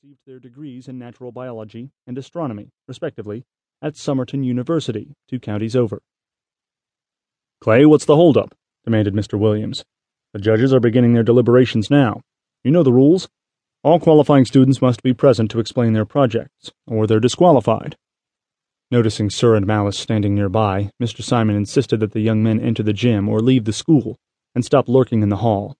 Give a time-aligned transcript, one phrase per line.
[0.00, 3.42] received their degrees in natural biology and astronomy, respectively,
[3.82, 6.02] at Somerton University, two counties over.
[7.60, 8.54] Clay, what's the holdup?
[8.84, 9.36] demanded Mr.
[9.36, 9.84] Williams.
[10.32, 12.20] The judges are beginning their deliberations now.
[12.62, 13.28] You know the rules.
[13.82, 17.96] All qualifying students must be present to explain their projects, or they're disqualified.
[18.92, 21.22] Noticing Sir and Malice standing nearby, Mr.
[21.22, 24.16] Simon insisted that the young men enter the gym or leave the school
[24.54, 25.74] and stop lurking in the hall.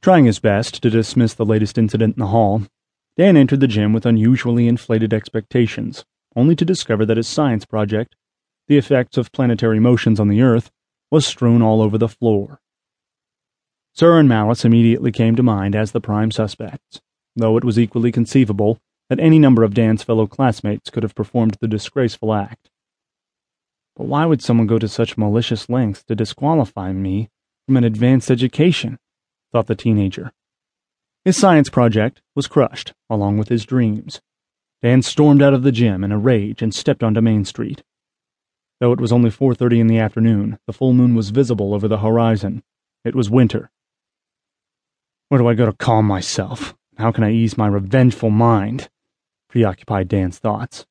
[0.00, 2.62] Trying his best to dismiss the latest incident in the hall,
[3.16, 8.14] Dan entered the gym with unusually inflated expectations, only to discover that his science project,
[8.68, 10.70] the effects of planetary motions on the Earth,
[11.10, 12.60] was strewn all over the floor.
[13.94, 17.00] Sir and Malice immediately came to mind as the prime suspects,
[17.34, 21.56] though it was equally conceivable that any number of Dan's fellow classmates could have performed
[21.60, 22.68] the disgraceful act.
[23.96, 27.30] But why would someone go to such malicious lengths to disqualify me
[27.64, 28.98] from an advanced education?
[29.52, 30.32] thought the teenager.
[31.26, 34.20] His science project was crushed, along with his dreams.
[34.80, 37.82] Dan stormed out of the gym in a rage and stepped onto Main Street.
[38.78, 41.98] Though it was only 4:30 in the afternoon, the full moon was visible over the
[41.98, 42.62] horizon.
[43.04, 43.72] It was winter.
[45.28, 46.76] Where do I go to calm myself?
[46.96, 48.88] How can I ease my revengeful mind?
[49.48, 50.86] preoccupied Dan's thoughts.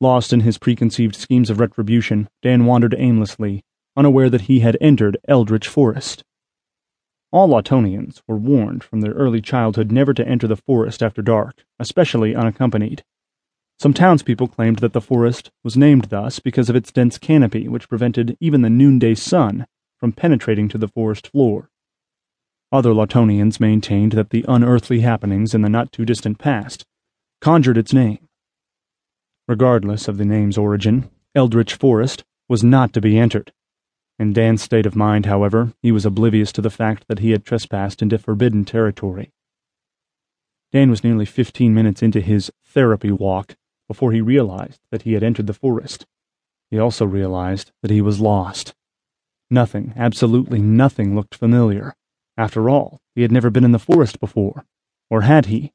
[0.00, 3.62] Lost in his preconceived schemes of retribution, Dan wandered aimlessly,
[3.94, 6.24] unaware that he had entered Eldritch Forest.
[7.30, 11.64] All Lawtonians were warned from their early childhood never to enter the forest after dark,
[11.78, 13.04] especially unaccompanied.
[13.78, 17.88] Some townspeople claimed that the forest was named thus because of its dense canopy, which
[17.88, 19.66] prevented even the noonday sun
[19.98, 21.70] from penetrating to the forest floor.
[22.72, 26.86] Other Lawtonians maintained that the unearthly happenings in the not too distant past
[27.40, 28.26] conjured its name.
[29.46, 33.52] Regardless of the name's origin, Eldritch Forest was not to be entered.
[34.18, 37.44] In Dan's state of mind, however, he was oblivious to the fact that he had
[37.44, 39.32] trespassed into forbidden territory.
[40.72, 45.22] Dan was nearly fifteen minutes into his therapy walk before he realized that he had
[45.22, 46.04] entered the forest.
[46.70, 48.74] He also realized that he was lost.
[49.50, 51.94] Nothing, absolutely nothing, looked familiar.
[52.36, 54.66] After all, he had never been in the forest before.
[55.08, 55.72] Or had he?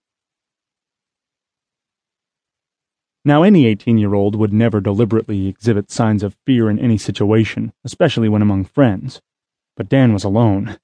[3.26, 7.72] Now, any 18 year old would never deliberately exhibit signs of fear in any situation,
[7.86, 9.22] especially when among friends.
[9.78, 10.78] But Dan was alone.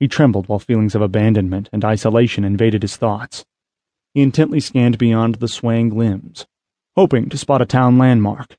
[0.00, 3.44] He trembled while feelings of abandonment and isolation invaded his thoughts.
[4.14, 6.46] He intently scanned beyond the swaying limbs,
[6.96, 8.56] hoping to spot a town landmark.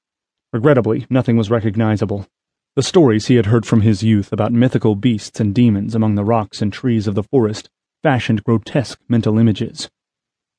[0.51, 2.27] Regrettably, nothing was recognizable.
[2.75, 6.23] The stories he had heard from his youth about mythical beasts and demons among the
[6.23, 7.69] rocks and trees of the forest
[8.03, 9.89] fashioned grotesque mental images.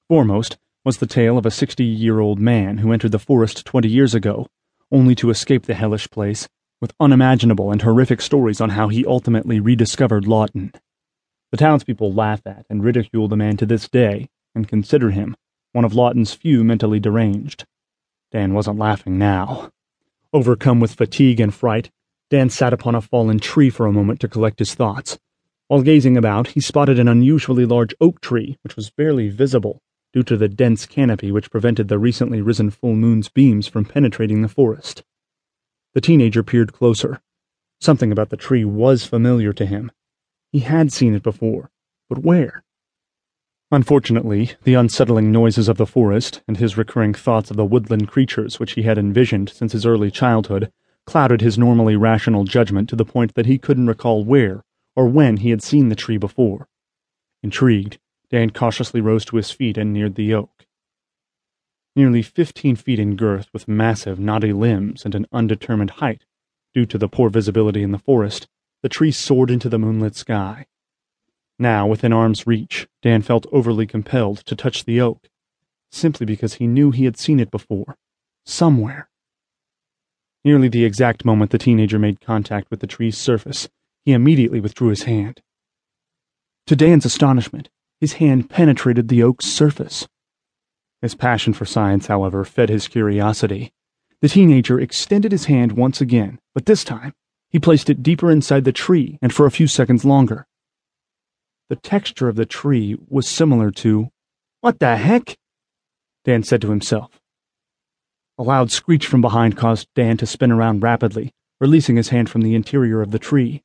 [0.09, 4.47] Foremost, was the tale of a sixty-year-old man who entered the forest twenty years ago,
[4.93, 6.47] only to escape the hellish place,
[6.79, 10.73] with unimaginable and horrific stories on how he ultimately rediscovered Lawton.
[11.53, 15.37] The townspeople laugh at and ridicule the man to this day, and consider him
[15.73, 17.65] one of Lawton's few mentally deranged.
[18.31, 19.71] Dan wasn't laughing now.
[20.35, 21.91] Overcome with fatigue and fright,
[22.29, 25.19] Dan sat upon a fallen tree for a moment to collect his thoughts.
[25.69, 29.81] While gazing about, he spotted an unusually large oak tree, which was barely visible
[30.15, 34.43] due to the dense canopy which prevented the recently risen full moon's beams from penetrating
[34.43, 35.03] the forest.
[35.93, 37.21] The teenager peered closer.
[37.81, 39.91] Something about the tree was familiar to him.
[40.53, 41.73] He had seen it before,
[42.09, 42.63] but where?
[43.73, 48.61] Unfortunately, the unsettling noises of the forest and his recurring thoughts of the woodland creatures
[48.61, 50.71] which he had envisioned since his early childhood
[51.07, 54.63] clouded his normally rational judgment to the point that he couldn't recall where
[54.95, 56.69] or when he had seen the tree before.
[57.43, 57.99] Intrigued,
[58.35, 60.67] Dan cautiously rose to his feet and neared the oak.
[61.95, 66.25] Nearly fifteen feet in girth, with massive, knotty limbs and an undetermined height,
[66.75, 68.49] due to the poor visibility in the forest,
[68.83, 70.67] the tree soared into the moonlit sky.
[71.61, 75.29] Now, within arm's reach, Dan felt overly compelled to touch the oak,
[75.93, 77.97] simply because he knew he had seen it before.
[78.45, 79.09] Somewhere.
[80.45, 83.69] Nearly the exact moment the teenager made contact with the tree's surface,
[84.05, 85.41] he immediately withdrew his hand.
[86.67, 87.69] To Dan's astonishment,
[88.05, 90.07] his hand penetrated the oak's surface.
[91.01, 93.73] His passion for science, however, fed his curiosity.
[94.21, 97.15] The teenager extended his hand once again, but this time
[97.49, 100.47] he placed it deeper inside the tree and for a few seconds longer.
[101.71, 104.11] The texture of the tree was similar to.
[104.61, 105.39] What the heck?
[106.27, 107.19] Dan said to himself.
[108.37, 112.43] A loud screech from behind caused Dan to spin around rapidly, releasing his hand from
[112.43, 113.63] the interior of the tree.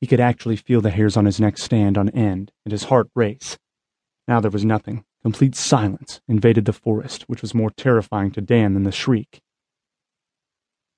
[0.00, 3.08] He could actually feel the hairs on his neck stand on end and his heart
[3.16, 3.58] race.
[4.28, 5.04] Now there was nothing.
[5.22, 9.40] Complete silence invaded the forest, which was more terrifying to Dan than the shriek.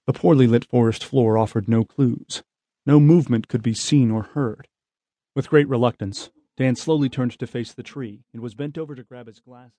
[0.06, 2.42] The poorly lit forest floor offered no clues.
[2.86, 4.68] No movement could be seen or heard.
[5.34, 9.02] With great reluctance, Dan slowly turned to face the tree and was bent over to
[9.02, 9.72] grab his glass.